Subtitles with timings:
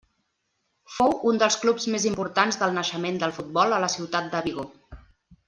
[0.93, 4.67] Fou un dels clubs més importants del naixement del futbol a la ciutat de Vigo.